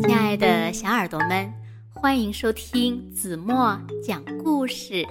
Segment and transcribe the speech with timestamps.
[0.00, 1.52] 亲爱的小耳朵们，
[1.92, 5.04] 欢迎收听子墨讲故事，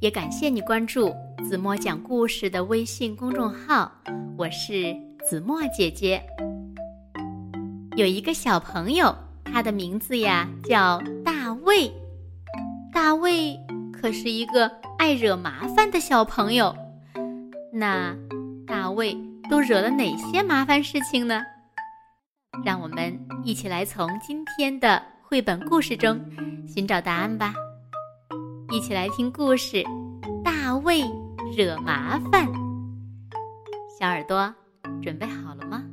[0.00, 1.14] 也感谢你关注
[1.48, 3.92] 子墨讲故事的微信公众号。
[4.36, 4.92] 我是
[5.24, 6.20] 子墨姐姐。
[7.96, 9.14] 有一个小朋友，
[9.44, 11.88] 他的名字呀叫大卫。
[12.92, 13.56] 大卫
[13.92, 14.68] 可是一个
[14.98, 16.74] 爱惹麻烦的小朋友。
[17.72, 18.16] 那
[18.66, 19.16] 大卫
[19.48, 21.40] 都惹了哪些麻烦事情呢？
[22.64, 26.18] 让我们一起来从今天的绘本故事中
[26.66, 27.54] 寻找答案吧！
[28.70, 29.76] 一起来听故事
[30.42, 31.02] 《大卫
[31.56, 32.46] 惹麻烦》。
[33.98, 34.52] 小耳朵
[35.02, 35.84] 准备好了吗？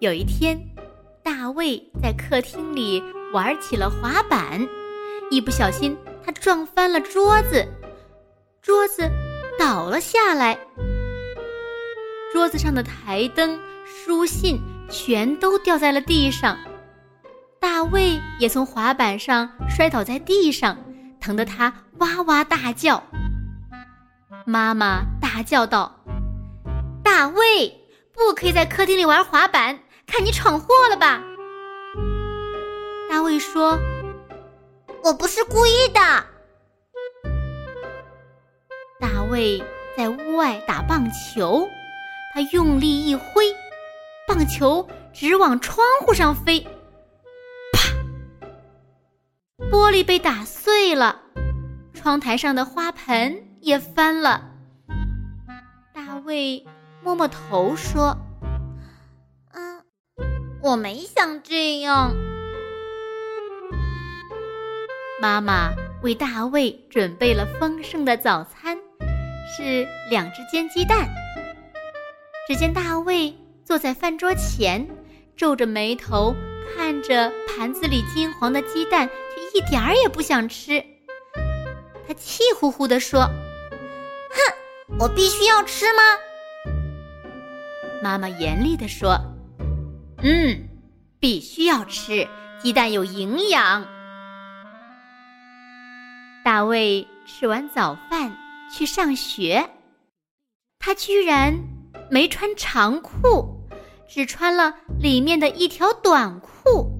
[0.00, 0.58] 有一天，
[1.22, 4.60] 大卫在客厅里玩起了滑板，
[5.30, 5.96] 一不小心。
[6.24, 7.66] 他撞翻了桌子，
[8.60, 9.10] 桌子
[9.58, 10.58] 倒了下来，
[12.32, 14.60] 桌子上的台灯、书信
[14.90, 16.56] 全都掉在了地上。
[17.60, 20.76] 大卫也从滑板上摔倒在地上，
[21.20, 23.02] 疼得他哇哇大叫。
[24.46, 26.04] 妈妈大叫道
[27.02, 27.68] ：“大卫，
[28.12, 31.22] 不可以在客厅里玩滑板，看你闯祸了吧？”
[33.10, 33.78] 大卫说。
[35.02, 36.00] 我不是故意的。
[39.00, 39.62] 大卫
[39.96, 41.68] 在屋外打棒球，
[42.34, 43.54] 他用力一挥，
[44.26, 46.60] 棒球直往窗户上飞，
[47.72, 47.80] 啪！
[49.70, 51.20] 玻璃被打碎了，
[51.94, 54.50] 窗台上的花盆也翻了。
[55.94, 56.66] 大卫
[57.02, 58.16] 摸摸头说
[59.54, 59.82] ：“嗯，
[60.60, 62.14] 我没想这样。”
[65.20, 68.78] 妈妈为大卫准备了丰盛的早餐，
[69.48, 71.08] 是两只煎鸡蛋。
[72.46, 73.34] 只见大卫
[73.64, 74.88] 坐在饭桌前，
[75.36, 76.32] 皱着眉头
[76.76, 80.80] 看着盘子里金黄的鸡蛋，却一点儿也不想吃。
[82.06, 83.22] 他气呼呼地说
[84.30, 86.00] ：“哼，我必须要吃吗？”
[88.00, 89.18] 妈妈严厉地说
[90.22, 90.68] ：“嗯，
[91.18, 92.24] 必须要吃，
[92.62, 93.84] 鸡蛋有营养。”
[96.48, 98.34] 大卫吃完早饭
[98.72, 99.68] 去上学，
[100.78, 101.54] 他居然
[102.10, 103.68] 没穿长裤，
[104.08, 106.90] 只穿了里面的一条短裤。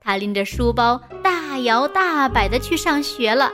[0.00, 3.52] 他拎着书包大摇大摆的去上学了。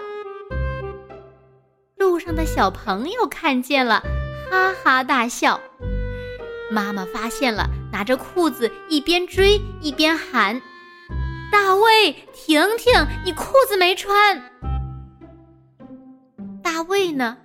[1.98, 4.03] 路上的小朋友看见了，
[4.50, 5.60] 哈哈大笑。
[6.71, 10.62] 妈妈发现了，拿着裤子一边追一边喊
[11.53, 14.42] ：“大卫，婷婷，你裤子没穿！”
[16.74, 17.38] 大卫呢，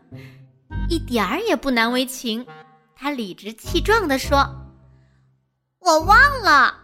[0.89, 2.47] 一点儿也不难为情，
[2.95, 4.39] 他理直气壮地说
[5.77, 6.75] ：“我忘了。”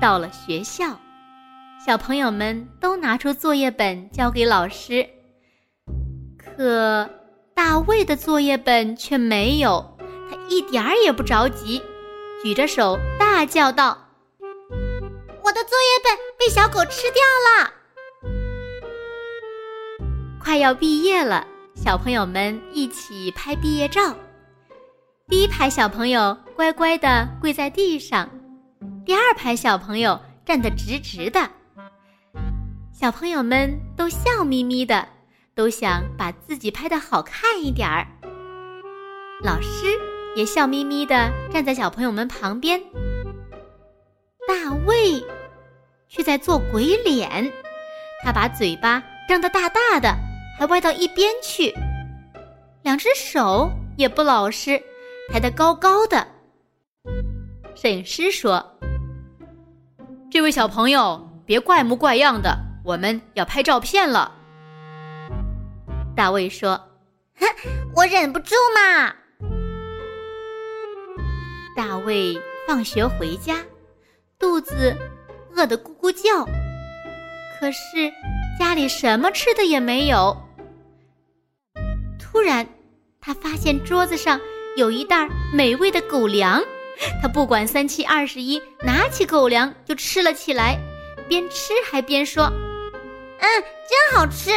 [0.00, 0.98] 到了学校，
[1.84, 5.06] 小朋友们都拿出作业本交给老师，
[6.38, 7.10] 可
[7.54, 9.98] 大卫的作业本却没有。
[10.30, 11.82] 他一点儿也不着急，
[12.42, 13.98] 举着手大叫道
[15.44, 17.20] ：“我的作业本被小狗吃掉
[17.60, 17.70] 了！”
[20.52, 24.14] 快要毕业了，小朋友们一起拍毕业照。
[25.26, 28.28] 第一排小朋友乖乖的跪在地上，
[29.02, 31.48] 第二排小朋友站得直直的。
[32.92, 35.08] 小朋友们都笑眯眯的，
[35.54, 38.06] 都想把自己拍的好看一点儿。
[39.42, 39.86] 老师
[40.36, 42.78] 也笑眯眯的站在小朋友们旁边。
[44.46, 45.24] 大卫
[46.08, 47.50] 却在做鬼脸，
[48.22, 50.14] 他把嘴巴张得大大的。
[50.62, 51.74] 还歪到一边去，
[52.82, 54.80] 两只手也不老实，
[55.28, 56.24] 抬得高高的。
[57.74, 58.64] 摄影师说
[60.30, 64.30] ：“这位小朋友，别怪模怪样的，我们要拍照片了。”
[66.14, 66.80] 大卫说
[67.40, 67.46] ：“哼，
[67.96, 69.12] 我忍不住嘛。”
[71.74, 73.56] 大卫放学回家，
[74.38, 74.96] 肚子
[75.56, 76.44] 饿得咕咕叫，
[77.58, 78.12] 可是。
[78.58, 80.36] 家里什么吃的也没有。
[82.32, 82.66] 突然，
[83.20, 84.40] 他发现桌子上
[84.74, 86.62] 有一袋美味的狗粮，
[87.20, 90.78] 他不管三七二十一，拿起狗粮就吃了起来，
[91.28, 92.44] 边吃还边说
[93.38, 94.50] ：“嗯，真好吃。”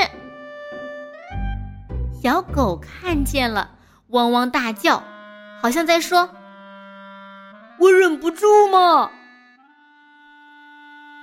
[2.24, 3.72] 小狗看见了，
[4.08, 5.04] 汪汪大叫，
[5.62, 6.30] 好像在说
[7.78, 9.12] ：“我忍不住嘛。”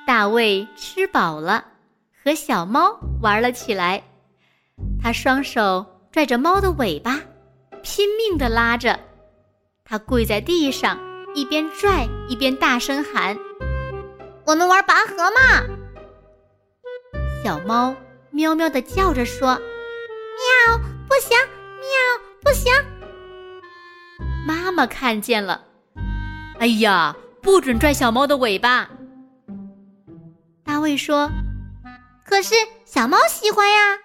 [0.07, 1.65] 大卫吃饱了。
[2.23, 4.03] 和小猫玩了起来。
[5.03, 7.19] 他双手拽着猫的尾巴，
[7.83, 9.01] 拼命地拉着。
[9.83, 10.99] 他跪在地上，
[11.35, 13.35] 一边拽一边大声喊
[14.45, 15.65] ：“我们玩拔河嘛！”
[17.43, 17.97] 小猫
[18.31, 19.55] 喵喵地叫着说
[20.69, 20.79] ：“喵，
[21.09, 21.37] 不行！
[21.81, 21.91] 喵，
[22.43, 22.71] 不行！”
[24.47, 25.65] 妈妈看见了，
[26.59, 28.87] 哎呀，不准拽小猫的尾巴！
[30.63, 31.31] 大卫说
[32.27, 32.55] ：“可是
[32.85, 33.99] 小猫喜欢呀。”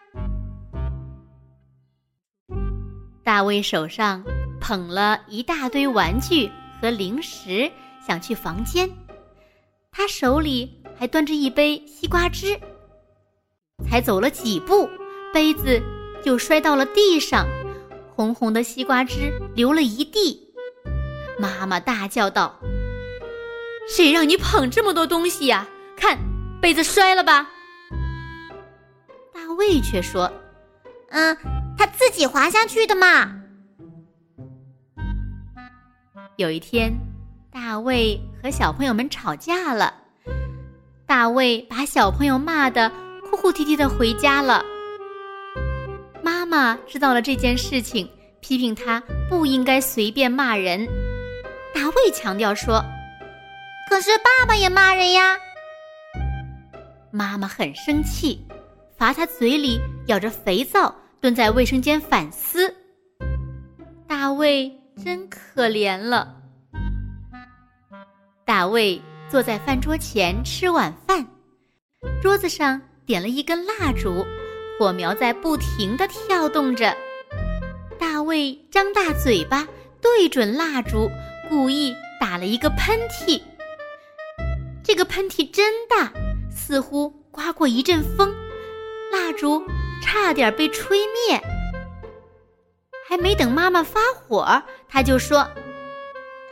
[3.28, 4.24] 大卫手上
[4.62, 6.50] 捧了一大堆玩具
[6.82, 7.70] 和零食，
[8.08, 8.90] 想去房间。
[9.92, 12.58] 他手里还端着一杯西瓜汁。
[13.86, 14.90] 才走了几步，
[15.34, 15.78] 杯子
[16.24, 17.46] 就摔到了地上，
[18.16, 20.42] 红红的西瓜汁流了一地。
[21.38, 22.58] 妈妈大叫道
[23.94, 25.68] ：“谁让你捧这么多东西呀？
[25.98, 26.18] 看，
[26.62, 27.46] 杯子摔了吧！”
[29.36, 30.32] 大卫却说
[31.12, 31.38] ：“嗯。”
[31.78, 33.34] 他自己滑下去的嘛。
[36.38, 36.92] 有一天，
[37.52, 39.94] 大卫和小朋友们吵架了，
[41.06, 42.92] 大卫把小朋友骂得
[43.30, 44.64] 哭哭啼啼的回家了。
[46.22, 48.10] 妈妈知道了这件事情，
[48.40, 50.86] 批评他不应该随便骂人。
[51.74, 52.84] 大卫强调说
[53.90, 55.38] ：“可是爸爸也骂人呀。”
[57.10, 58.46] 妈妈很生气，
[58.98, 60.94] 罚他嘴里咬着肥皂。
[61.28, 62.74] 蹲在卫生间反思，
[64.08, 64.72] 大卫
[65.04, 66.34] 真可怜了。
[68.46, 71.28] 大卫坐在饭桌前吃晚饭，
[72.22, 74.26] 桌子上点了一根蜡烛，
[74.80, 76.96] 火苗在不停的跳动着。
[78.00, 79.68] 大卫张大嘴巴
[80.02, 81.10] 对准蜡烛，
[81.50, 83.42] 故意打了一个喷嚏。
[84.82, 86.10] 这个喷嚏真大，
[86.50, 88.34] 似乎刮过一阵风，
[89.12, 89.62] 蜡烛。
[90.02, 91.42] 差点被吹灭，
[93.08, 95.48] 还没等妈妈发火，他就说：“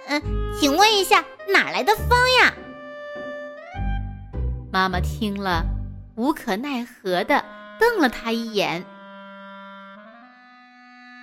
[0.08, 0.22] 嗯，
[0.60, 2.10] 请问一下，哪来的风
[2.40, 2.54] 呀？”
[4.72, 5.66] 妈妈听了，
[6.16, 7.44] 无可奈何的
[7.80, 8.86] 瞪了他一眼。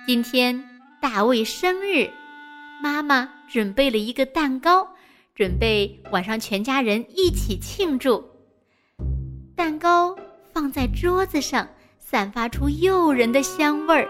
[0.05, 0.63] 今天
[1.01, 2.09] 大卫生日，
[2.81, 4.87] 妈妈准备了一个蛋糕，
[5.35, 8.27] 准备晚上全家人一起庆祝。
[9.55, 10.15] 蛋糕
[10.51, 11.67] 放在桌子上。
[12.13, 14.07] 散发出诱人的香味儿，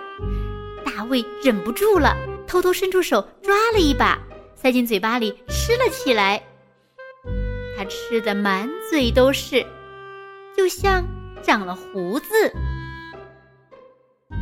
[0.84, 2.14] 大卫忍不住了，
[2.46, 4.20] 偷偷伸出手抓了一把，
[4.56, 6.44] 塞进嘴巴里吃了起来。
[7.78, 9.66] 他吃的满嘴都是，
[10.54, 11.02] 就像
[11.42, 12.54] 长了胡子。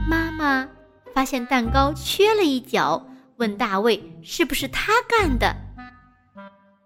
[0.10, 0.68] 妈妈
[1.14, 3.06] 发现蛋糕缺了一角，
[3.38, 5.56] 问大卫是不是他干的。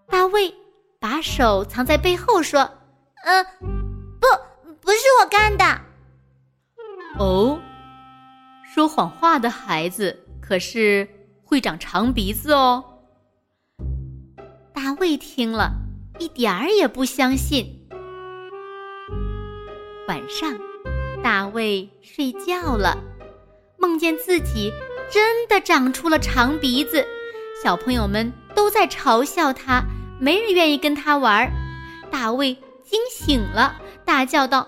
[0.09, 0.53] 大卫
[0.99, 2.69] 把手藏在背后说
[3.23, 3.45] ：“嗯，
[4.19, 4.27] 不，
[4.81, 5.63] 不是我干的。”
[7.17, 7.59] 哦，
[8.73, 11.07] 说谎话的孩子可是
[11.43, 12.83] 会长长鼻子哦。
[14.73, 15.71] 大卫听了
[16.19, 17.87] 一点儿也不相信。
[20.09, 20.53] 晚上，
[21.23, 22.97] 大卫睡觉了，
[23.79, 24.71] 梦见自己
[25.09, 27.05] 真的长出了长鼻子，
[27.63, 29.83] 小朋友们都在嘲笑他，
[30.19, 31.49] 没人愿意跟他玩。
[32.11, 32.53] 大卫
[32.83, 34.67] 惊醒了，大叫道。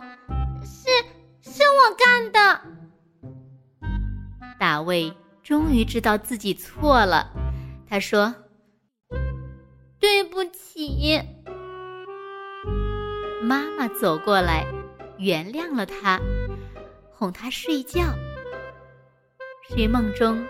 [1.50, 2.62] 是我干的。
[4.60, 5.14] 大卫
[5.44, 7.32] 终于知道自己错了，
[7.90, 8.36] 他说
[10.00, 11.22] ：“对不起。”
[13.42, 14.66] 妈妈走过来，
[15.18, 16.20] 原谅了他，
[17.14, 18.02] 哄他睡觉。
[19.70, 20.46] 睡梦中，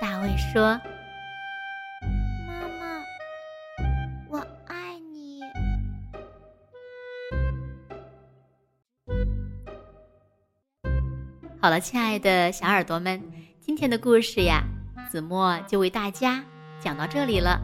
[0.00, 0.80] 大卫说。
[11.66, 13.20] 好了，亲爱的小耳朵们，
[13.60, 14.62] 今天的故事呀，
[15.10, 16.40] 子墨就为大家
[16.78, 17.60] 讲到这里了。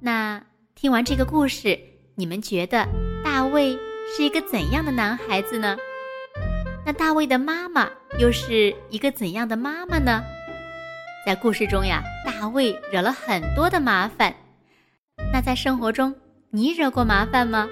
[0.00, 0.42] 那
[0.74, 1.78] 听完这个故事，
[2.16, 2.84] 你们觉得
[3.22, 5.76] 大卫是一个怎样的男孩子呢？
[6.84, 10.20] 那大卫的妈妈又是一个怎样的妈妈呢？
[11.24, 14.34] 在故事中呀，大卫惹了很多的麻烦。
[15.32, 16.12] 那在生活中，
[16.50, 17.68] 你惹过麻烦吗？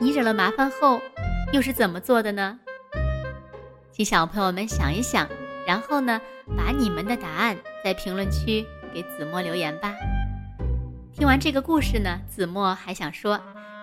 [0.00, 0.98] 你惹了麻烦后，
[1.52, 2.58] 又是怎么做的呢？
[3.96, 5.26] 请小朋友们想一想，
[5.66, 6.20] 然后呢，
[6.54, 8.62] 把你们的答案在评论区
[8.92, 9.94] 给子墨留言吧。
[11.14, 13.40] 听完这个故事呢，子墨还想说，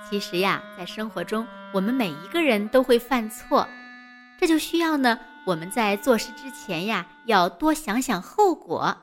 [0.07, 3.67] 其实呀，在生活中，我们每一个人都会犯错，
[4.39, 5.17] 这就需要呢，
[5.47, 8.95] 我们在做事之前呀，要多想想后果，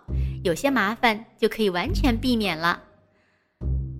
[0.44, 2.80] 有些麻烦就可以完全避免了。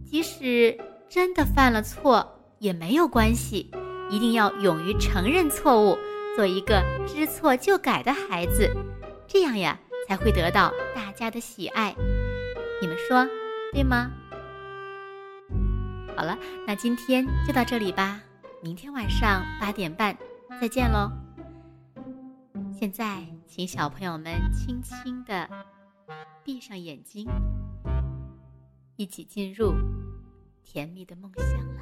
[0.09, 3.69] 即使真的犯了错也没有关系，
[4.09, 5.99] 一定要勇于承认错误，
[6.37, 8.71] 做一个知错就改的孩子，
[9.27, 11.95] 这样呀才会得到大家的喜爱。
[12.81, 13.27] 你们说
[13.73, 14.11] 对吗？
[16.17, 18.21] 好了，那今天就到这里吧，
[18.63, 20.17] 明天晚上八点半
[20.61, 21.11] 再见喽。
[22.73, 25.49] 现在，请小朋友们轻轻的
[26.43, 27.29] 闭上眼睛，
[28.97, 29.75] 一起进入
[30.63, 31.80] 甜蜜的梦乡。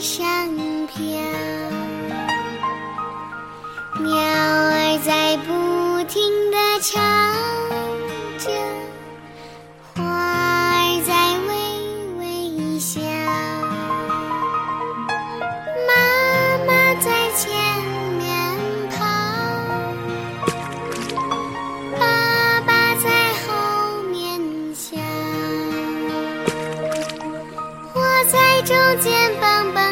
[0.00, 0.26] 上
[0.86, 0.96] 飘
[4.02, 6.98] 鸟儿在不停地唱
[8.38, 8.48] 着，
[9.94, 11.12] 花儿在
[11.48, 11.52] 微
[12.16, 12.98] 微笑，
[15.86, 15.92] 妈
[16.66, 17.52] 妈在前
[18.16, 18.24] 面
[18.88, 19.04] 跑，
[21.98, 22.02] 爸
[22.62, 23.06] 爸在
[23.44, 24.40] 后面
[24.74, 24.96] 笑。
[27.92, 28.00] 我
[28.32, 29.89] 在中间蹦蹦。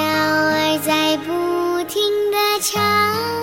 [0.00, 3.39] 鸟儿在不停地唱。